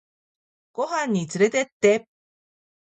[0.73, 2.07] ご飯につれてって